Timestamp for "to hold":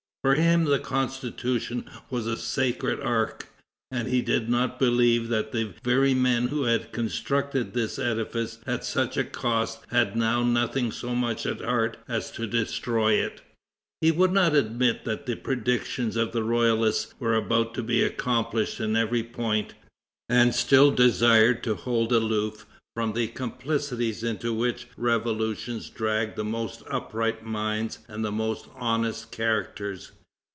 21.63-22.13